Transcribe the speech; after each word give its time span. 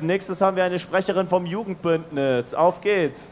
Als 0.00 0.06
nächstes 0.06 0.40
haben 0.40 0.56
wir 0.56 0.64
eine 0.64 0.78
Sprecherin 0.78 1.28
vom 1.28 1.44
Jugendbündnis. 1.44 2.54
Auf 2.54 2.80
geht's. 2.80 3.28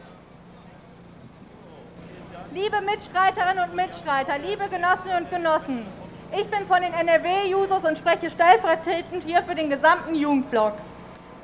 Liebe 2.53 2.79
Mitstreiterinnen 2.81 3.67
und 3.67 3.75
Mitstreiter, 3.75 4.37
liebe 4.37 4.69
Genossinnen 4.69 5.23
und 5.23 5.31
Genossen, 5.31 5.83
ich 6.31 6.47
bin 6.47 6.67
von 6.67 6.79
den 6.83 6.93
NRW-Jusos 6.93 7.83
und 7.85 7.97
spreche 7.97 8.29
stellvertretend 8.29 9.23
hier 9.23 9.41
für 9.41 9.55
den 9.55 9.71
gesamten 9.71 10.13
Jugendblock. 10.13 10.73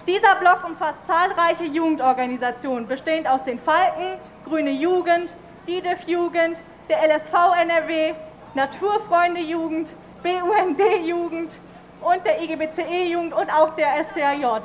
Dieser 0.05 0.35
Block 0.35 0.63
umfasst 0.63 0.99
zahlreiche 1.07 1.63
Jugendorganisationen, 1.63 2.87
bestehend 2.87 3.27
aus 3.27 3.43
den 3.43 3.57
Falken, 3.57 4.19
Grüne 4.47 4.73
Jugend, 4.73 5.33
DIDEF 5.67 6.07
Jugend, 6.07 6.55
der 6.87 6.99
LSV 7.03 7.33
NRW, 7.63 8.13
Naturfreunde 8.53 9.41
Jugend, 9.41 9.89
BUND 10.21 10.79
Jugend 11.03 11.55
und 12.01 12.23
der 12.23 12.43
IGBCE 12.43 13.05
Jugend 13.11 13.33
und 13.33 13.49
auch 13.49 13.75
der 13.75 13.87
STAJ. 14.03 14.61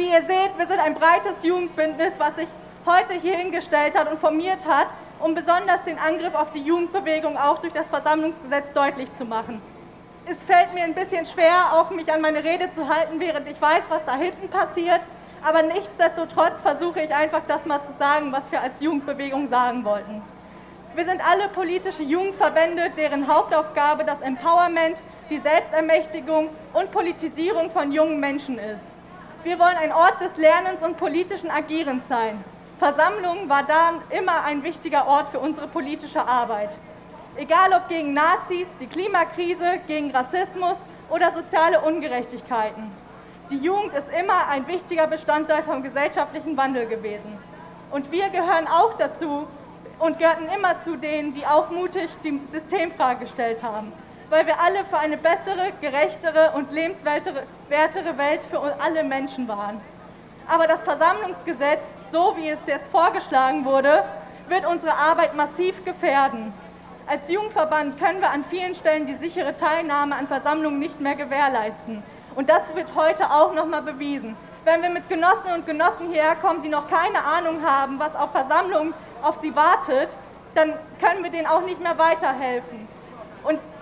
Wie 0.00 0.08
ihr 0.08 0.22
seht, 0.22 0.56
wir 0.56 0.66
sind 0.66 0.80
ein 0.80 0.94
breites 0.94 1.42
Jugendbündnis, 1.42 2.14
was 2.16 2.36
sich 2.36 2.48
heute 2.86 3.12
hier 3.12 3.36
hingestellt 3.36 3.94
hat 3.94 4.10
und 4.10 4.18
formiert 4.18 4.64
hat, 4.64 4.86
um 5.18 5.34
besonders 5.34 5.84
den 5.84 5.98
Angriff 5.98 6.34
auf 6.34 6.52
die 6.52 6.62
Jugendbewegung 6.62 7.36
auch 7.36 7.58
durch 7.58 7.74
das 7.74 7.86
Versammlungsgesetz 7.88 8.72
deutlich 8.72 9.12
zu 9.12 9.26
machen. 9.26 9.60
Es 10.24 10.42
fällt 10.42 10.72
mir 10.72 10.84
ein 10.84 10.94
bisschen 10.94 11.26
schwer, 11.26 11.74
auch 11.74 11.90
mich 11.90 12.10
an 12.10 12.22
meine 12.22 12.42
Rede 12.42 12.70
zu 12.70 12.88
halten, 12.88 13.20
während 13.20 13.46
ich 13.46 13.60
weiß, 13.60 13.82
was 13.90 14.02
da 14.06 14.16
hinten 14.16 14.48
passiert. 14.48 15.02
Aber 15.44 15.64
nichtsdestotrotz 15.64 16.62
versuche 16.62 17.02
ich 17.02 17.14
einfach 17.14 17.42
das 17.46 17.66
mal 17.66 17.82
zu 17.82 17.92
sagen, 17.92 18.32
was 18.32 18.50
wir 18.50 18.62
als 18.62 18.80
Jugendbewegung 18.80 19.48
sagen 19.48 19.84
wollten. 19.84 20.22
Wir 20.94 21.04
sind 21.04 21.20
alle 21.30 21.48
politische 21.48 22.04
Jugendverbände, 22.04 22.88
deren 22.96 23.28
Hauptaufgabe 23.28 24.04
das 24.04 24.22
Empowerment, 24.22 25.02
die 25.28 25.40
Selbstermächtigung 25.40 26.48
und 26.72 26.90
Politisierung 26.90 27.70
von 27.70 27.92
jungen 27.92 28.18
Menschen 28.18 28.58
ist. 28.58 28.89
Wir 29.42 29.58
wollen 29.58 29.78
ein 29.78 29.92
Ort 29.92 30.20
des 30.20 30.36
Lernens 30.36 30.82
und 30.82 30.98
politischen 30.98 31.50
Agierens 31.50 32.06
sein. 32.06 32.44
Versammlungen 32.78 33.48
war 33.48 33.62
da 33.62 33.94
immer 34.10 34.44
ein 34.44 34.62
wichtiger 34.62 35.06
Ort 35.06 35.30
für 35.30 35.38
unsere 35.38 35.66
politische 35.66 36.20
Arbeit. 36.20 36.76
Egal 37.36 37.72
ob 37.72 37.88
gegen 37.88 38.12
Nazis, 38.12 38.68
die 38.78 38.86
Klimakrise, 38.86 39.78
gegen 39.86 40.10
Rassismus 40.10 40.76
oder 41.08 41.32
soziale 41.32 41.80
Ungerechtigkeiten. 41.80 42.92
Die 43.50 43.56
Jugend 43.56 43.94
ist 43.94 44.10
immer 44.10 44.46
ein 44.48 44.68
wichtiger 44.68 45.06
Bestandteil 45.06 45.62
vom 45.62 45.82
gesellschaftlichen 45.82 46.54
Wandel 46.58 46.86
gewesen. 46.86 47.38
Und 47.90 48.12
wir 48.12 48.28
gehören 48.28 48.68
auch 48.68 48.92
dazu 48.98 49.46
und 49.98 50.18
gehörten 50.18 50.48
immer 50.54 50.78
zu 50.80 50.96
denen, 50.96 51.32
die 51.32 51.46
auch 51.46 51.70
mutig 51.70 52.10
die 52.22 52.42
Systemfrage 52.50 53.20
gestellt 53.20 53.62
haben. 53.62 53.90
Weil 54.30 54.46
wir 54.46 54.60
alle 54.60 54.84
für 54.84 54.98
eine 54.98 55.18
bessere, 55.18 55.72
gerechtere 55.80 56.52
und 56.54 56.72
lebenswertere 56.72 57.44
Welt 58.18 58.44
für 58.44 58.60
alle 58.80 59.04
Menschen 59.04 59.48
waren. 59.48 59.80
Aber 60.48 60.66
das 60.66 60.82
Versammlungsgesetz, 60.82 61.94
so 62.10 62.34
wie 62.36 62.48
es 62.48 62.66
jetzt 62.66 62.90
vorgeschlagen 62.90 63.64
wurde, 63.64 64.04
wird 64.48 64.66
unsere 64.66 64.94
Arbeit 64.94 65.36
massiv 65.36 65.84
gefährden. 65.84 66.52
Als 67.06 67.28
Jugendverband 67.28 67.98
können 67.98 68.20
wir 68.20 68.30
an 68.30 68.44
vielen 68.44 68.74
Stellen 68.74 69.06
die 69.06 69.14
sichere 69.14 69.56
Teilnahme 69.56 70.14
an 70.14 70.28
Versammlungen 70.28 70.78
nicht 70.78 71.00
mehr 71.00 71.16
gewährleisten. 71.16 72.02
Und 72.36 72.48
das 72.48 72.74
wird 72.76 72.94
heute 72.94 73.30
auch 73.30 73.52
nochmal 73.52 73.82
bewiesen. 73.82 74.36
Wenn 74.64 74.82
wir 74.82 74.90
mit 74.90 75.08
Genossinnen 75.08 75.60
und 75.60 75.66
Genossen 75.66 76.08
hierher 76.10 76.36
kommen, 76.36 76.62
die 76.62 76.68
noch 76.68 76.86
keine 76.86 77.24
Ahnung 77.24 77.64
haben, 77.64 77.98
was 77.98 78.14
auf 78.14 78.30
Versammlungen 78.30 78.94
auf 79.22 79.40
sie 79.40 79.54
wartet, 79.56 80.10
dann 80.54 80.74
können 81.00 81.24
wir 81.24 81.30
denen 81.30 81.46
auch 81.46 81.62
nicht 81.62 81.80
mehr 81.80 81.98
weiterhelfen. 81.98 82.86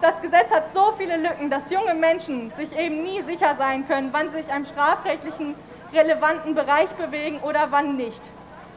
Das 0.01 0.21
Gesetz 0.23 0.51
hat 0.53 0.73
so 0.73 0.93
viele 0.97 1.17
Lücken, 1.17 1.51
dass 1.51 1.71
junge 1.73 1.95
Menschen 1.95 2.53
sich 2.53 2.77
eben 2.77 3.03
nie 3.03 3.21
sicher 3.23 3.57
sein 3.59 3.87
können, 3.89 4.11
wann 4.13 4.31
sie 4.31 4.43
sich 4.43 4.53
einem 4.53 4.65
strafrechtlichen 4.65 5.57
relevanten 5.93 6.55
Bereich 6.55 6.89
bewegen 6.91 7.41
oder 7.41 7.67
wann 7.71 7.97
nicht. 7.97 8.23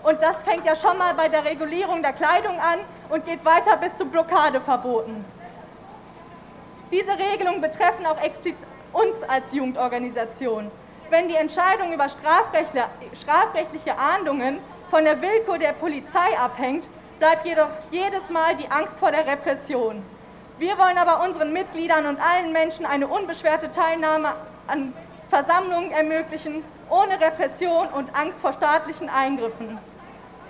Und 0.02 0.20
das 0.24 0.42
fängt 0.42 0.66
ja 0.66 0.76
schon 0.76 0.98
mal 0.98 1.14
bei 1.14 1.30
der 1.30 1.46
Regulierung 1.46 2.02
der 2.02 2.14
Kleidung 2.14 2.58
an 2.60 2.80
und 3.10 3.24
geht 3.26 3.46
weiter 3.46 3.78
bis 3.78 3.96
zu 3.98 4.06
Blockadeverboten. 4.06 5.24
Diese 6.92 7.12
Regelungen 7.12 7.62
betreffen 7.62 8.08
auch 8.08 8.20
explizit 8.20 8.66
uns 8.92 9.22
als 9.24 9.54
Jugendorganisation. 9.54 10.72
Wenn 11.12 11.28
die 11.28 11.36
Entscheidung 11.36 11.94
über 11.94 12.08
strafrechtliche 12.10 13.96
Ahndungen 13.96 14.58
von 14.90 15.04
der 15.04 15.22
Willkür 15.22 15.60
der 15.60 15.74
Polizei 15.74 16.36
abhängt, 16.38 16.86
bleibt 17.20 17.46
jedoch 17.46 17.70
jedes 17.92 18.30
Mal 18.31 18.56
die 18.56 18.70
Angst 18.72 19.00
vor 19.00 19.12
der 19.12 19.28
Repression. 19.28 20.04
Wir 20.62 20.78
wollen 20.78 21.00
aber 21.00 21.24
unseren 21.24 21.54
Mitgliedern 21.54 22.06
und 22.06 22.20
allen 22.22 22.52
Menschen 22.52 22.86
eine 22.86 23.08
unbeschwerte 23.08 23.72
Teilnahme 23.72 24.36
an 24.68 24.94
Versammlungen 25.32 25.90
ermöglichen, 25.90 26.64
ohne 26.88 27.20
Repression 27.20 27.88
und 27.88 28.16
Angst 28.16 28.42
vor 28.42 28.54
staatlichen 28.54 29.10
Eingriffen. 29.10 29.80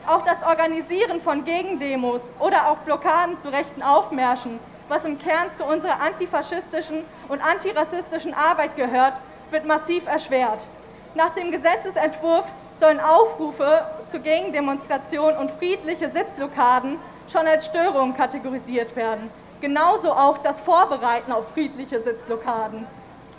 Auch 0.06 0.26
das 0.26 0.44
Organisieren 0.44 1.22
von 1.22 1.46
Gegendemos 1.46 2.30
oder 2.40 2.68
auch 2.68 2.80
Blockaden 2.80 3.40
zu 3.40 3.54
rechten 3.54 3.82
Aufmärschen, 3.82 4.60
was 4.90 5.06
im 5.06 5.18
Kern 5.18 5.54
zu 5.54 5.64
unserer 5.64 6.02
antifaschistischen 6.02 7.06
und 7.30 7.40
antirassistischen 7.40 8.34
Arbeit 8.34 8.76
gehört, 8.76 9.14
wird 9.50 9.66
massiv 9.66 10.06
erschwert. 10.08 10.66
Nach 11.16 11.30
dem 11.30 11.54
Gesetzesentwurf 11.54 12.48
sollen 12.74 13.00
Aufrufe 13.00 13.86
zu 14.10 14.20
Gegendemonstrationen 14.20 15.38
und 15.38 15.52
friedliche 15.52 16.10
Sitzblockaden 16.10 17.00
schon 17.32 17.48
als 17.48 17.68
Störungen 17.68 18.14
kategorisiert 18.14 18.94
werden. 18.98 19.32
Genauso 19.62 20.12
auch 20.12 20.40
das 20.40 20.60
Vorbereiten 20.60 21.32
auf 21.32 21.50
friedliche 21.54 22.02
Sitzblockaden. 22.02 22.88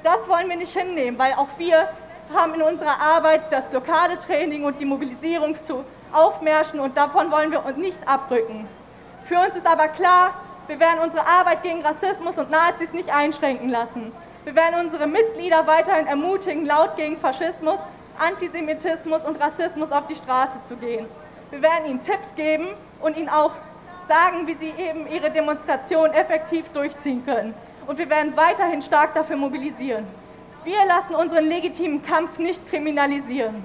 Das 0.05 0.29
wollen 0.29 0.49
wir 0.49 0.57
nicht 0.57 0.77
hinnehmen, 0.77 1.19
weil 1.19 1.33
auch 1.33 1.49
wir 1.59 1.89
haben 2.33 2.55
in 2.55 2.63
unserer 2.63 3.01
Arbeit 3.01 3.53
das 3.53 3.67
Blockadetraining 3.67 4.65
und 4.65 4.81
die 4.81 4.85
Mobilisierung 4.85 5.61
zu 5.63 5.85
Aufmärschen 6.13 6.79
und 6.79 6.97
davon 6.97 7.31
wollen 7.33 7.51
wir 7.51 7.65
uns 7.65 7.77
nicht 7.77 7.99
abrücken. 8.07 8.69
Für 9.25 9.41
uns 9.41 9.57
ist 9.57 9.67
aber 9.67 9.89
klar, 9.89 10.35
wir 10.69 10.79
werden 10.79 11.01
unsere 11.03 11.27
Arbeit 11.27 11.65
gegen 11.65 11.83
Rassismus 11.83 12.39
und 12.39 12.51
Nazis 12.51 12.93
nicht 12.93 13.13
einschränken 13.13 13.69
lassen. 13.69 14.13
Wir 14.45 14.55
werden 14.55 14.79
unsere 14.79 15.09
Mitglieder 15.09 15.67
weiterhin 15.67 16.07
ermutigen, 16.07 16.67
laut 16.67 16.97
gegen 16.97 17.19
Faschismus, 17.19 17.79
Antisemitismus 18.19 19.25
und 19.25 19.41
Rassismus 19.41 19.91
auf 19.91 20.07
die 20.07 20.15
Straße 20.15 20.63
zu 20.63 20.77
gehen. 20.77 21.07
Wir 21.51 21.63
werden 21.63 21.87
ihnen 21.87 22.01
Tipps 22.01 22.35
geben 22.37 22.69
und 23.01 23.17
ihnen 23.17 23.29
auch 23.29 23.53
sagen, 24.07 24.47
wie 24.47 24.55
sie 24.55 24.71
eben 24.71 25.07
ihre 25.07 25.31
Demonstration 25.31 26.11
effektiv 26.13 26.69
durchziehen 26.71 27.25
können. 27.25 27.55
Und 27.87 27.99
wir 27.99 28.09
werden 28.09 28.37
weiterhin 28.37 28.83
stark 28.83 29.15
dafür 29.15 29.37
mobilisieren. 29.37 30.07
Wir 30.65 30.85
lassen 30.87 31.15
unseren 31.15 31.45
legitimen 31.45 32.03
Kampf 32.03 32.39
nicht 32.39 32.69
kriminalisieren. 32.69 33.65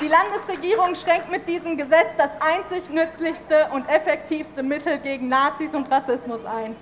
Die 0.00 0.08
Landesregierung 0.08 0.94
schränkt 0.94 1.30
mit 1.30 1.48
diesem 1.48 1.76
Gesetz 1.76 2.14
das 2.18 2.30
einzig 2.40 2.90
nützlichste 2.90 3.68
und 3.72 3.88
effektivste 3.88 4.62
Mittel 4.62 4.98
gegen 4.98 5.28
Nazis 5.28 5.74
und 5.74 5.90
Rassismus 5.90 6.44
ein. 6.44 6.76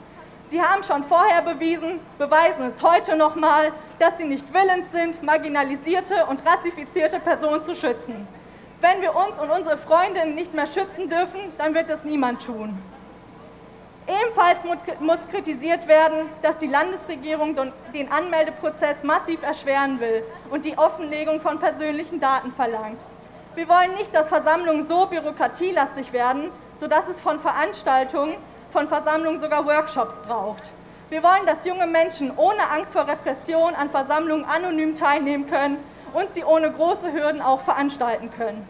Sie 0.47 0.61
haben 0.61 0.83
schon 0.83 1.05
vorher 1.05 1.41
bewiesen, 1.41 2.01
beweisen 2.19 2.67
es 2.67 2.83
heute 2.83 3.17
nochmal, 3.17 3.73
dass 3.99 4.19
sie 4.19 4.25
nicht 4.25 4.53
willens 4.53 4.93
sind, 4.93 5.23
marginalisierte 5.23 6.27
und 6.27 6.45
rassifizierte 6.45 7.21
Personen 7.21 7.63
zu 7.63 7.75
schützen. 7.75 8.27
Wenn 8.81 9.01
wir 9.01 9.15
uns 9.15 9.39
und 9.39 9.51
unsere 9.51 9.79
Freundinnen 9.79 10.35
nicht 10.35 10.53
mehr 10.55 10.67
schützen 10.67 11.09
dürfen, 11.09 11.41
dann 11.59 11.75
wird 11.75 11.89
es 11.91 12.05
niemand 12.05 12.45
tun. 12.45 12.79
Ebenfalls 14.07 14.59
muss 15.01 15.29
kritisiert 15.31 15.89
werden, 15.89 16.29
dass 16.43 16.59
die 16.59 16.67
Landesregierung 16.67 17.57
den 17.95 18.13
Anmeldeprozess 18.13 19.03
massiv 19.03 19.43
erschweren 19.43 19.99
will 19.99 20.23
und 20.51 20.67
die 20.67 20.77
Offenlegung 20.77 21.41
von 21.41 21.59
persönlichen 21.59 22.21
Daten 22.21 22.53
verlangt. 22.53 23.01
Wir 23.55 23.67
wollen 23.67 23.95
nicht, 23.95 24.15
dass 24.15 24.29
Versammlungen 24.29 24.87
so 24.87 25.07
bürokratielastig 25.07 26.13
werden, 26.13 26.51
sodass 26.77 27.09
es 27.09 27.21
von 27.21 27.41
Veranstaltungen, 27.41 28.35
von 28.73 28.89
Versammlungen 28.89 29.41
sogar 29.41 29.65
Workshops 29.65 30.21
braucht. 30.27 30.71
Wir 31.11 31.23
wollen, 31.23 31.45
dass 31.45 31.67
junge 31.67 31.87
Menschen 31.87 32.33
ohne 32.37 32.71
Angst 32.71 32.93
vor 32.95 33.07
Repression 33.07 33.75
an 33.75 33.91
Versammlungen 33.91 34.47
anonym 34.47 34.97
teilnehmen 34.97 35.49
können 35.49 35.77
und 36.15 36.33
sie 36.33 36.45
ohne 36.45 36.73
große 36.73 37.13
Hürden 37.13 37.43
auch 37.43 37.61
veranstalten 37.61 38.31
können. 38.31 38.67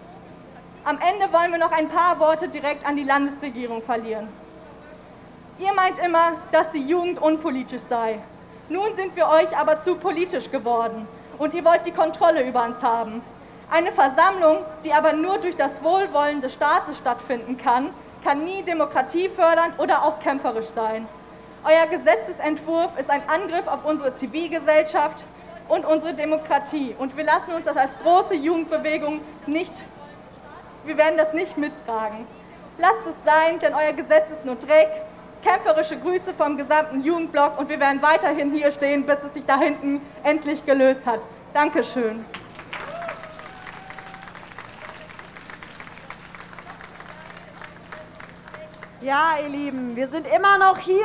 Am 0.85 0.99
Ende 0.99 1.32
wollen 1.32 1.53
wir 1.53 1.58
noch 1.58 1.70
ein 1.70 1.88
paar 1.88 2.19
Worte 2.19 2.49
direkt 2.49 2.85
an 2.87 2.97
die 2.97 3.05
Landesregierung 3.05 3.82
verlieren. 3.82 4.29
Ihr 5.61 5.73
meint 5.75 6.00
immer, 6.00 6.32
dass 6.50 6.73
die 6.73 6.82
Jugend 6.82 7.23
unpolitisch 7.23 7.82
sei. 7.82 8.19
Nun 8.69 8.97
sind 8.97 9.14
wir 9.14 9.29
euch 9.29 9.56
aber 9.56 9.79
zu 9.79 9.94
politisch 9.94 10.50
geworden 10.50 11.06
und 11.38 11.55
ihr 11.55 11.64
wollt 11.64 11.87
die 11.87 11.93
Kontrolle 11.93 12.47
über 12.47 12.64
uns 12.64 12.82
haben. 12.82 13.23
Eine 13.70 13.93
Versammlung, 13.93 14.58
die 14.85 14.93
aber 14.93 15.12
nur 15.12 15.38
durch 15.38 15.56
das 15.56 15.82
Wohlwollen 15.85 16.41
des 16.41 16.55
Staates 16.55 16.99
stattfinden 16.99 17.56
kann, 17.56 17.91
kann 18.25 18.44
nie 18.44 18.62
Demokratie 18.62 19.29
fördern 19.29 19.73
oder 19.79 20.03
auch 20.03 20.19
kämpferisch 20.19 20.69
sein. 20.75 21.06
Euer 21.66 21.87
Gesetzesentwurf 21.87 22.90
ist 22.99 23.08
ein 23.08 23.22
Angriff 23.26 23.66
auf 23.66 23.87
unsere 23.87 24.14
Zivilgesellschaft 24.14 25.25
und 25.66 25.87
unsere 25.87 26.12
Demokratie 26.12 26.94
und 26.99 27.16
wir 27.16 27.25
lassen 27.25 27.52
uns 27.52 27.64
das 27.64 27.78
als 27.78 27.99
große 28.00 28.34
Jugendbewegung 28.34 29.20
nicht, 29.46 29.82
wir 30.84 30.99
werden 30.99 31.16
das 31.16 31.32
nicht 31.32 31.56
mittragen. 31.56 32.26
Lasst 32.76 33.06
es 33.08 33.14
sein, 33.25 33.58
denn 33.61 33.72
euer 33.72 33.94
Gesetz 33.94 34.31
ist 34.31 34.44
nur 34.44 34.56
Dreck, 34.56 34.90
Kämpferische 35.43 35.99
Grüße 35.99 36.34
vom 36.34 36.58
gesamten 36.58 37.02
Jugendblock 37.02 37.58
und 37.58 37.70
wir 37.70 37.81
werden 37.81 38.02
weiterhin 38.02 38.52
hier 38.52 38.70
stehen, 38.70 39.06
bis 39.06 39.22
es 39.22 39.32
sich 39.32 39.46
da 39.46 39.58
hinten 39.58 40.02
endlich 40.22 40.67
gelöst 40.67 41.06
hat. 41.06 41.20
Dankeschön. 41.55 42.26
Ja, 49.00 49.37
ihr 49.43 49.49
Lieben, 49.49 49.96
wir 49.96 50.08
sind 50.08 50.26
immer 50.26 50.58
noch 50.58 50.78
hier. 50.78 51.05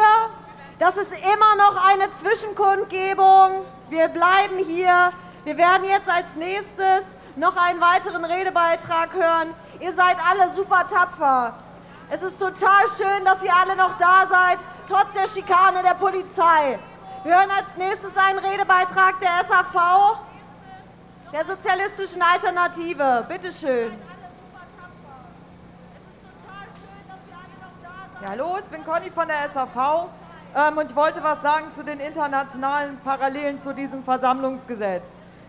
Das 0.79 0.95
ist 0.95 1.11
immer 1.11 1.55
noch 1.57 1.75
eine 1.85 2.09
Zwischenkundgebung. 2.13 3.65
Wir 3.89 4.07
bleiben 4.07 4.57
hier. 4.65 5.11
Wir 5.43 5.57
werden 5.57 5.83
jetzt 5.83 6.09
als 6.09 6.33
nächstes 6.35 7.03
noch 7.35 7.57
einen 7.57 7.81
weiteren 7.81 8.23
Redebeitrag 8.23 9.13
hören. 9.13 9.53
Ihr 9.81 9.93
seid 9.93 10.15
alle 10.25 10.49
super 10.51 10.87
tapfer. 10.87 11.53
Es 12.09 12.21
ist 12.21 12.39
total 12.39 12.87
schön, 12.97 13.25
dass 13.25 13.43
ihr 13.43 13.53
alle 13.53 13.75
noch 13.75 13.97
da 13.97 14.25
seid, 14.29 14.59
trotz 14.87 15.11
der 15.13 15.27
Schikane 15.27 15.83
der 15.83 15.95
Polizei. 15.95 16.79
Wir 17.23 17.35
hören 17.37 17.51
als 17.51 17.75
nächstes 17.77 18.15
einen 18.15 18.39
Redebeitrag 18.39 19.19
der 19.19 19.45
SAV, 19.49 20.17
der 21.33 21.45
Sozialistischen 21.45 22.21
Alternative. 22.21 23.25
Bitte 23.27 23.51
schön. 23.51 23.91
Ja, 28.21 28.29
hallo, 28.29 28.57
ich 28.59 28.65
bin 28.65 28.83
Conny 28.85 29.11
von 29.11 29.27
der 29.27 29.49
SAV 29.49 30.09
ähm, 30.56 30.78
und 30.78 30.90
ich 30.90 30.96
wollte 30.96 31.24
was 31.24 31.42
sagen 31.42 31.72
zu 31.75 31.84
den 31.84 32.00
internationalen 32.00 32.98
Parallelen 33.00 33.62
zu 33.62 33.74
diesem 33.74 34.04
Versammlungsgesetz. 34.04 35.04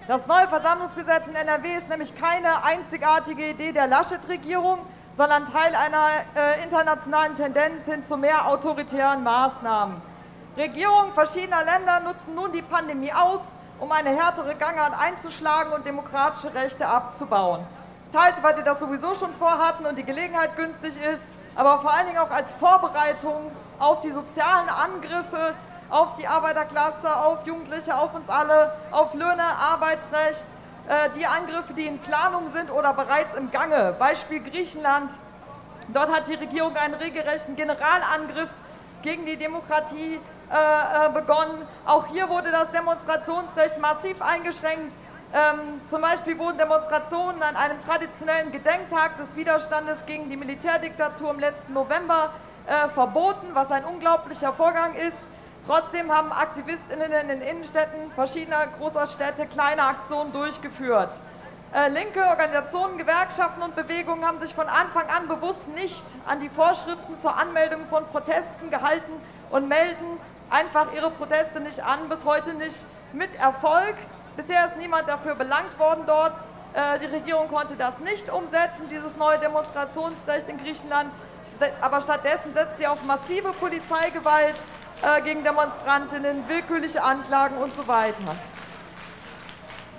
Das 0.09 0.27
neue 0.27 0.49
Versammlungsgesetz 0.49 1.27
in 1.29 1.35
NRW 1.35 1.77
ist 1.77 1.89
nämlich 1.89 2.19
keine 2.19 2.65
einzigartige 2.65 3.51
Idee 3.51 3.73
der 3.73 3.87
Laschet-Regierung, 3.87 4.79
sondern 5.17 5.45
Teil 5.47 5.75
einer 5.75 6.09
äh, 6.35 6.63
internationalen 6.65 7.37
Tendenz 7.37 7.85
hin 7.85 8.03
zu 8.03 8.17
mehr 8.17 8.47
autoritären 8.49 9.23
Maßnahmen. 9.23 9.97
Regierungen 10.57 11.13
verschiedener 11.13 11.65
Länder 11.65 12.01
nutzen 12.01 12.35
nun 12.35 12.53
die 12.53 12.63
Pandemie 12.63 13.13
aus, 13.13 13.41
um 13.79 13.93
eine 13.93 14.11
härtere 14.11 14.55
Gangart 14.55 14.99
einzuschlagen 14.99 15.73
und 15.73 15.87
demokratische 15.87 16.53
Rechte 16.55 16.87
abzubauen. 16.87 17.65
Teils, 18.13 18.43
weil 18.43 18.57
sie 18.57 18.65
das 18.65 18.81
sowieso 18.81 19.15
schon 19.15 19.33
vorhatten 19.35 19.87
und 19.87 19.97
die 19.97 20.05
Gelegenheit 20.05 20.57
günstig 20.57 20.97
ist, 21.01 21.25
aber 21.61 21.79
vor 21.81 21.93
allen 21.93 22.07
Dingen 22.07 22.19
auch 22.19 22.31
als 22.31 22.55
Vorbereitung 22.55 23.53
auf 23.79 24.01
die 24.01 24.13
sozialen 24.13 24.71
Angriffe, 24.71 25.55
auf 25.91 26.15
die 26.15 26.27
Arbeiterklasse, 26.27 27.15
auf 27.15 27.47
Jugendliche, 27.47 27.95
auf 27.99 28.15
uns 28.15 28.31
alle, 28.31 28.73
auf 28.91 29.13
Löhne, 29.13 29.43
Arbeitsrecht, 29.43 30.47
äh, 30.89 31.11
die 31.15 31.27
Angriffe, 31.27 31.75
die 31.75 31.85
in 31.85 31.99
Planung 31.99 32.51
sind 32.51 32.71
oder 32.71 32.95
bereits 32.95 33.35
im 33.35 33.51
Gange. 33.51 33.95
Beispiel 33.99 34.41
Griechenland. 34.41 35.11
Dort 35.89 36.11
hat 36.11 36.29
die 36.29 36.35
Regierung 36.35 36.75
einen 36.77 36.95
regelrechten 36.95 37.57
Generalangriff 37.57 38.49
gegen 39.03 39.27
die 39.27 39.37
Demokratie 39.37 40.19
äh, 40.51 40.55
äh, 40.55 41.11
begonnen. 41.13 41.69
Auch 41.85 42.07
hier 42.07 42.31
wurde 42.31 42.51
das 42.53 42.71
Demonstrationsrecht 42.71 43.79
massiv 43.79 44.23
eingeschränkt. 44.23 44.95
Ähm, 45.33 45.81
zum 45.85 46.03
Beispiel 46.03 46.37
wurden 46.39 46.59
Demonstrationen 46.59 47.41
an 47.43 47.55
einem 47.55 47.81
traditionellen 47.81 48.51
Gedenktag 48.51 49.17
des 49.17 49.37
Widerstandes 49.37 50.05
gegen 50.05 50.29
die 50.29 50.37
Militärdiktatur 50.37 51.31
im 51.31 51.39
letzten 51.39 51.73
November 51.73 52.33
äh, 52.67 52.89
verboten, 52.89 53.47
was 53.53 53.71
ein 53.71 53.85
unglaublicher 53.85 54.53
Vorgang 54.53 54.97
ist. 54.97 55.19
Trotzdem 55.67 56.13
haben 56.13 56.33
AktivistInnen 56.33 57.13
in 57.13 57.29
den 57.29 57.43
Innenstädten 57.43 58.11
verschiedener 58.17 58.67
großer 58.79 59.07
Städte 59.07 59.47
kleine 59.47 59.85
Aktionen 59.85 60.33
durchgeführt. 60.33 61.15
Äh, 61.73 61.91
linke 61.91 62.25
Organisationen, 62.25 62.99
Gewerkschaften 62.99 63.63
und 63.63 63.77
Bewegungen 63.77 64.27
haben 64.27 64.41
sich 64.41 64.53
von 64.53 64.67
Anfang 64.69 65.09
an 65.09 65.29
bewusst 65.29 65.69
nicht 65.69 66.05
an 66.27 66.41
die 66.41 66.49
Vorschriften 66.49 67.15
zur 67.15 67.37
Anmeldung 67.37 67.87
von 67.87 68.05
Protesten 68.07 68.71
gehalten 68.71 69.13
und 69.51 69.69
melden 69.69 70.19
einfach 70.51 70.93
ihre 70.93 71.13
Proteste 71.13 71.61
nicht 71.61 71.85
an, 71.85 72.09
bis 72.09 72.25
heute 72.25 72.55
nicht 72.55 72.85
mit 73.13 73.33
Erfolg. 73.39 73.95
Bisher 74.41 74.65
ist 74.65 74.79
niemand 74.79 75.07
dafür 75.07 75.35
belangt 75.35 75.79
worden 75.79 76.05
dort. 76.07 76.33
Äh, 76.73 76.99
die 76.99 77.05
Regierung 77.05 77.49
konnte 77.49 77.77
das 77.77 77.99
nicht 77.99 78.31
umsetzen, 78.31 78.89
dieses 78.89 79.15
neue 79.17 79.39
Demonstrationsrecht 79.39 80.49
in 80.49 80.57
Griechenland. 80.57 81.13
Aber 81.83 82.01
stattdessen 82.01 82.55
setzt 82.55 82.79
sie 82.79 82.87
auf 82.87 83.05
massive 83.05 83.53
Polizeigewalt 83.53 84.55
äh, 85.03 85.21
gegen 85.21 85.45
Demonstrantinnen, 85.45 86.49
willkürliche 86.49 87.03
Anklagen 87.03 87.59
und 87.59 87.75
so 87.75 87.87
weiter. 87.87 88.35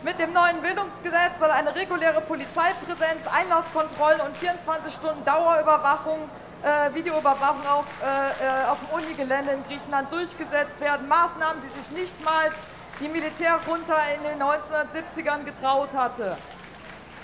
Mit 0.01 0.17
dem 0.19 0.33
neuen 0.33 0.59
Bildungsgesetz 0.63 1.37
soll 1.39 1.51
eine 1.51 1.75
reguläre 1.75 2.21
Polizeipräsenz, 2.21 3.27
Einlasskontrollen 3.31 4.21
und 4.21 4.35
24 4.37 4.91
Stunden 4.91 5.23
Dauerüberwachung, 5.23 6.27
äh, 6.63 6.91
Videoüberwachung 6.95 7.67
auf, 7.67 7.85
äh, 8.01 8.71
auf 8.71 8.79
dem 8.79 9.03
Unigelände 9.03 9.51
in 9.51 9.63
Griechenland 9.67 10.11
durchgesetzt 10.11 10.79
werden. 10.79 11.07
Maßnahmen, 11.07 11.61
die 11.61 11.69
sich 11.79 11.91
nichtmals 11.91 12.55
die 13.01 13.09
Militärjunta 13.09 13.95
in 14.15 14.23
den 14.23 14.41
1970ern 14.41 15.43
getraut 15.43 15.95
hatte, 15.95 16.37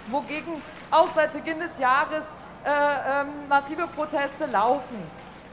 wogegen 0.08 0.62
auch 0.90 1.10
seit 1.14 1.34
Beginn 1.34 1.60
des 1.60 1.78
Jahres 1.78 2.26
äh, 2.66 2.70
ähm, 2.70 3.48
massive 3.48 3.88
Proteste 3.88 4.48
laufen. 4.52 4.98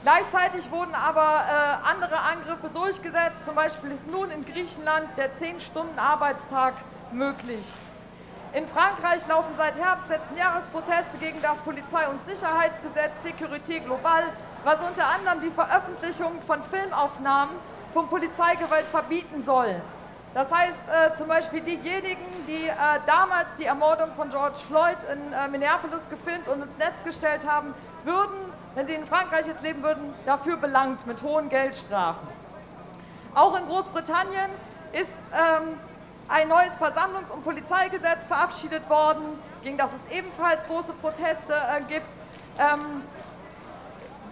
Gleichzeitig 0.01 0.69
wurden 0.71 0.95
aber 0.95 1.21
äh, 1.21 1.89
andere 1.89 2.17
Angriffe 2.17 2.69
durchgesetzt. 2.73 3.45
Zum 3.45 3.55
Beispiel 3.55 3.91
ist 3.91 4.07
nun 4.07 4.31
in 4.31 4.43
Griechenland 4.45 5.07
der 5.17 5.31
10-Stunden-Arbeitstag 5.35 6.73
möglich. 7.11 7.71
In 8.53 8.67
Frankreich 8.67 9.21
laufen 9.27 9.53
seit 9.57 9.77
Herbst 9.77 10.09
letzten 10.09 10.37
Jahres 10.37 10.65
Proteste 10.67 11.17
gegen 11.19 11.41
das 11.41 11.57
Polizei- 11.57 12.07
und 12.07 12.25
Sicherheitsgesetz 12.25 13.13
Sécurité 13.23 13.79
Global, 13.79 14.23
was 14.63 14.79
unter 14.79 15.07
anderem 15.07 15.41
die 15.41 15.51
Veröffentlichung 15.51 16.41
von 16.41 16.63
Filmaufnahmen 16.63 17.55
von 17.93 18.07
Polizeigewalt 18.07 18.85
verbieten 18.91 19.43
soll. 19.43 19.81
Das 20.35 20.51
heißt 20.51 20.81
äh, 20.89 21.15
zum 21.15 21.29
Beispiel 21.29 21.61
diejenigen, 21.61 22.45
die 22.45 22.67
äh, 22.67 22.73
damals 23.07 23.47
die 23.57 23.63
Ermordung 23.63 24.11
von 24.17 24.29
George 24.29 24.57
Floyd 24.67 24.97
in 25.09 25.31
äh, 25.31 25.47
Minneapolis 25.47 26.09
gefilmt 26.09 26.49
und 26.49 26.61
ins 26.61 26.77
Netz 26.77 26.95
gestellt 27.05 27.47
haben, 27.47 27.73
würden, 28.03 28.35
wenn 28.75 28.85
sie 28.85 28.95
in 28.95 29.05
Frankreich 29.05 29.47
jetzt 29.47 29.63
leben 29.63 29.81
würden, 29.81 30.13
dafür 30.25 30.57
belangt 30.57 31.07
mit 31.07 31.21
hohen 31.23 31.47
Geldstrafen. 31.47 32.27
Auch 33.33 33.57
in 33.57 33.65
Großbritannien 33.65 34.49
ist 34.91 35.15
ähm, 35.31 35.79
ein 36.27 36.49
neues 36.49 36.75
Versammlungs- 36.75 37.31
und 37.31 37.45
Polizeigesetz 37.45 38.27
verabschiedet 38.27 38.89
worden, 38.89 39.39
gegen 39.63 39.77
das 39.77 39.89
es 39.93 40.17
ebenfalls 40.17 40.61
große 40.63 40.91
Proteste 41.01 41.53
äh, 41.53 41.81
gibt. 41.87 42.07
Ähm, 42.59 43.03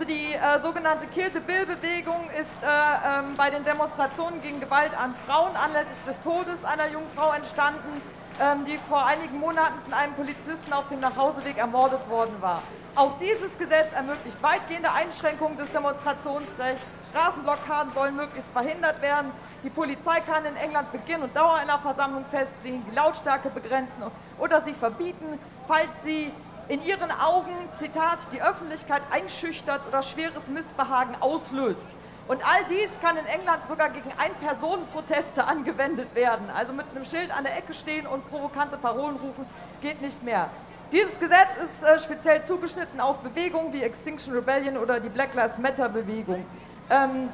die 0.01 0.34
äh, 0.34 0.62
sogenannte 0.62 1.07
Kill 1.07 1.30
the 1.34 1.40
Bill-Bewegung 1.40 2.30
ist 2.40 2.51
äh, 2.62 2.68
ähm, 2.68 3.36
bei 3.38 3.50
den 3.50 3.63
Demonstrationen 3.63 4.42
gegen 4.42 4.60
Gewalt 4.60 4.92
an 4.98 5.16
Frauen 5.25 5.56
anlässlich 5.56 6.00
des 6.06 6.19
Todes 6.22 6.63
einer 6.63 6.88
jungen 6.88 7.10
Frau 7.16 7.31
entstanden, 7.31 8.02
ähm, 8.42 8.66
die 8.66 8.78
vor 8.90 9.06
einigen 9.06 9.40
Monaten 9.40 9.80
von 9.83 9.94
einem 9.94 10.14
Polizisten 10.14 10.73
auf 10.73 10.88
dem 10.88 11.00
Nachhauseweg 11.00 11.57
ermordet 11.57 12.09
worden 12.09 12.35
war. 12.42 12.64
Auch 12.95 13.18
dieses 13.19 13.57
Gesetz 13.57 13.92
ermöglicht 13.94 14.42
weitgehende 14.42 14.92
Einschränkungen 14.92 15.57
des 15.57 15.71
Demonstrationsrechts. 15.71 16.85
Straßenblockaden 17.09 17.94
sollen 17.94 18.16
möglichst 18.16 18.52
verhindert 18.52 19.02
werden. 19.02 19.31
Die 19.64 19.69
Polizei 19.69 20.19
kann 20.21 20.45
in 20.45 20.56
England 20.56 20.92
Beginn 20.92 21.21
und 21.21 21.35
Dauer 21.35 21.56
einer 21.56 21.80
Versammlung 21.80 22.26
festlegen, 22.26 22.83
die 22.90 22.95
Lautstärke 22.95 23.50
begrenzen 23.50 24.04
oder 24.40 24.62
sie 24.62 24.73
verbieten, 24.73 25.40
falls 25.68 25.90
sie 26.04 26.31
in 26.69 26.83
ihren 26.85 27.11
Augen, 27.11 27.53
Zitat, 27.77 28.19
die 28.31 28.41
Öffentlichkeit 28.41 29.01
einschüchtert 29.11 29.81
oder 29.87 30.01
schweres 30.01 30.47
Missbehagen 30.47 31.15
auslöst. 31.19 31.95
Und 32.27 32.39
all 32.45 32.63
dies 32.69 32.89
kann 33.01 33.17
in 33.17 33.25
England 33.25 33.67
sogar 33.67 33.89
gegen 33.89 34.09
Ein-Personen-Proteste 34.17 35.43
angewendet 35.43 36.15
werden. 36.15 36.49
Also 36.55 36.71
mit 36.71 36.85
einem 36.95 37.03
Schild 37.03 37.35
an 37.35 37.43
der 37.43 37.57
Ecke 37.57 37.73
stehen 37.73 38.07
und 38.07 38.29
provokante 38.29 38.77
Parolen 38.77 39.17
rufen, 39.17 39.45
geht 39.81 40.01
nicht 40.01 40.23
mehr. 40.23 40.49
Dieses 40.93 41.19
Gesetz 41.19 41.49
ist 41.65 41.83
äh, 41.83 41.99
speziell 41.99 42.43
zugeschnitten 42.43 43.01
auf 43.01 43.17
Bewegungen 43.17 43.73
wie 43.73 43.81
Extinction 43.81 44.33
Rebellion 44.33 44.77
oder 44.77 44.99
die 44.99 45.09
Black 45.09 45.33
Lives 45.33 45.57
Matter-Bewegung. 45.57 46.45
Ähm, 46.89 47.29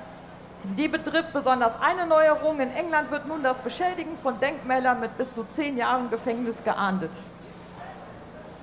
die 0.64 0.88
betrifft 0.88 1.34
besonders 1.34 1.74
eine 1.82 2.08
Neuerung. 2.08 2.60
In 2.60 2.72
England 2.72 3.12
wird 3.12 3.28
nun 3.28 3.44
das 3.44 3.60
Beschädigen 3.60 4.18
von 4.24 4.40
Denkmälern 4.40 5.00
mit 5.00 5.18
bis 5.18 5.32
zu 5.34 5.44
zehn 5.44 5.78
Jahren 5.78 6.10
Gefängnis 6.10 6.64
geahndet. 6.64 7.12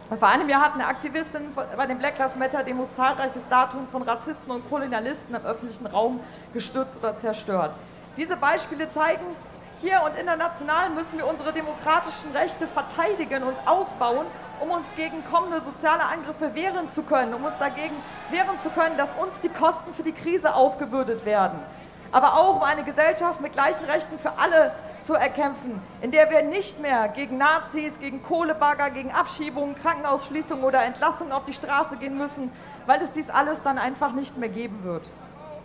Vor 0.08 0.28
einem 0.28 0.48
Jahr 0.48 0.62
hat 0.62 0.74
eine 0.74 0.86
Aktivistin 0.86 1.52
bei 1.54 1.86
den 1.86 1.98
Black 1.98 2.16
Lives 2.16 2.36
Matter 2.36 2.62
Demos 2.62 2.94
zahlreiche 2.94 3.40
Statuen 3.40 3.88
von 3.88 4.02
Rassisten 4.02 4.52
und 4.52 4.68
Kolonialisten 4.70 5.34
im 5.34 5.44
öffentlichen 5.44 5.84
Raum 5.86 6.20
gestürzt 6.52 6.96
oder 6.98 7.16
zerstört. 7.16 7.72
Diese 8.16 8.36
Beispiele 8.36 8.88
zeigen, 8.88 9.24
hier 9.80 10.00
und 10.04 10.16
international 10.16 10.90
müssen 10.90 11.18
wir 11.18 11.26
unsere 11.26 11.52
demokratischen 11.52 12.30
Rechte 12.30 12.68
verteidigen 12.68 13.42
und 13.42 13.56
ausbauen, 13.66 14.26
um 14.60 14.70
uns 14.70 14.86
gegen 14.94 15.24
kommende 15.24 15.60
soziale 15.60 16.04
Angriffe 16.04 16.54
wehren 16.54 16.88
zu 16.88 17.02
können, 17.02 17.34
um 17.34 17.44
uns 17.44 17.58
dagegen 17.58 17.96
wehren 18.30 18.58
zu 18.62 18.70
können, 18.70 18.96
dass 18.96 19.12
uns 19.14 19.40
die 19.40 19.48
Kosten 19.48 19.92
für 19.92 20.04
die 20.04 20.12
Krise 20.12 20.54
aufgebürdet 20.54 21.26
werden. 21.26 21.58
Aber 22.16 22.32
auch 22.32 22.56
um 22.56 22.62
eine 22.62 22.82
Gesellschaft 22.82 23.42
mit 23.42 23.52
gleichen 23.52 23.84
Rechten 23.84 24.18
für 24.18 24.38
alle 24.38 24.72
zu 25.02 25.12
erkämpfen, 25.12 25.82
in 26.00 26.12
der 26.12 26.30
wir 26.30 26.40
nicht 26.40 26.80
mehr 26.80 27.08
gegen 27.08 27.36
Nazis, 27.36 27.98
gegen 27.98 28.22
Kohlebagger, 28.22 28.88
gegen 28.88 29.12
Abschiebungen, 29.12 29.74
Krankenausschließungen 29.74 30.64
oder 30.64 30.82
Entlassungen 30.82 31.30
auf 31.30 31.44
die 31.44 31.52
Straße 31.52 31.98
gehen 31.98 32.16
müssen, 32.16 32.50
weil 32.86 33.02
es 33.02 33.12
dies 33.12 33.28
alles 33.28 33.62
dann 33.62 33.76
einfach 33.76 34.12
nicht 34.12 34.38
mehr 34.38 34.48
geben 34.48 34.82
wird. 34.82 35.02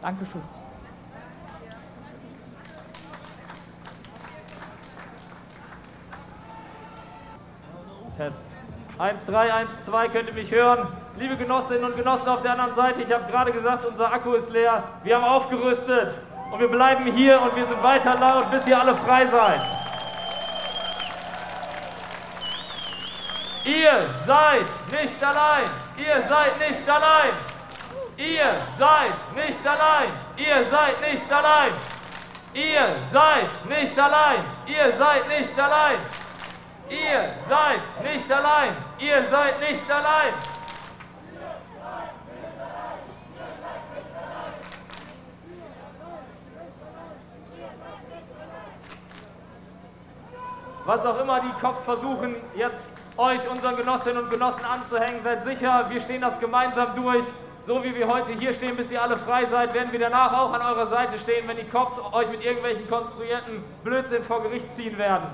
Dankeschön. 0.02 0.42
Test. 8.18 8.36
1, 9.00 9.26
3, 9.26 9.54
1, 9.54 9.86
2, 9.86 10.08
könnt 10.10 10.28
ihr 10.28 10.34
mich 10.34 10.52
hören? 10.52 10.86
Liebe 11.18 11.38
Genossinnen 11.38 11.86
und 11.86 11.96
Genossen 11.96 12.28
auf 12.28 12.42
der 12.42 12.52
anderen 12.52 12.72
Seite, 12.72 13.04
ich 13.04 13.12
habe 13.14 13.24
gerade 13.24 13.54
gesagt, 13.54 13.86
unser 13.86 14.12
Akku 14.12 14.34
ist 14.34 14.50
leer. 14.50 14.84
Wir 15.04 15.16
haben 15.16 15.24
aufgerüstet 15.24 16.22
und 16.52 16.60
wir 16.60 16.68
bleiben 16.68 17.06
hier 17.14 17.42
und 17.42 17.56
wir 17.56 17.66
sind 17.66 17.82
weiter 17.82 18.20
laut, 18.20 18.52
bis 18.52 18.68
ihr 18.68 18.80
alle 18.80 18.94
frei 18.94 19.26
seid. 19.26 19.62
Ihr 23.64 24.10
seid 24.28 24.66
nicht 24.92 25.24
allein. 25.24 25.70
Ihr 25.98 26.24
seid 26.28 26.60
nicht 26.60 26.90
allein. 26.90 27.32
Ihr 28.18 28.68
seid 28.78 29.36
nicht 29.36 29.66
allein. 29.66 30.12
Ihr 30.36 30.66
seid 30.70 31.02
nicht 31.02 31.30
allein. 31.30 31.74
Ihr 32.54 33.14
seid 33.14 33.68
nicht 33.70 34.00
allein. 34.00 34.44
Ihr 34.66 34.92
seid 34.98 35.28
nicht 35.30 35.60
allein. 35.60 36.00
Ihr 36.90 37.36
seid 37.48 38.04
nicht 38.04 38.32
allein. 38.32 38.76
Ihr 39.00 39.24
seid 39.30 39.60
nicht 39.62 39.92
allein. 39.92 40.34
Was 50.86 51.06
auch 51.06 51.20
immer 51.20 51.42
die 51.42 51.52
Cops 51.62 51.84
versuchen, 51.84 52.36
jetzt 52.56 52.82
euch, 53.16 53.48
unseren 53.48 53.76
Genossinnen 53.78 54.24
und 54.24 54.30
Genossen 54.32 54.66
anzuhängen, 54.66 55.22
seid 55.24 55.44
sicher, 55.44 55.86
wir 55.90 56.02
stehen 56.02 56.22
das 56.22 56.40
gemeinsam 56.40 56.96
durch. 56.96 57.26
So 57.68 57.84
wie 57.84 57.94
wir 57.94 58.08
heute 58.08 58.34
hier 58.34 58.52
stehen, 58.54 58.76
bis 58.76 58.90
ihr 58.90 59.00
alle 59.00 59.16
frei 59.18 59.46
seid, 59.46 59.76
werden 59.76 59.92
wir 59.92 60.00
danach 60.00 60.34
auch 60.34 60.52
an 60.52 60.62
eurer 60.62 60.88
Seite 60.88 61.20
stehen, 61.20 61.48
wenn 61.48 61.58
die 61.58 61.68
Cops 61.68 61.94
euch 62.12 62.30
mit 62.32 62.44
irgendwelchen 62.44 62.90
konstruierten 62.90 63.64
Blödsinn 63.84 64.24
vor 64.24 64.42
Gericht 64.42 64.74
ziehen 64.74 64.98
werden. 64.98 65.28